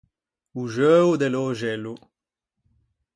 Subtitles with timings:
[0.61, 1.93] O xeuo de l’öxello.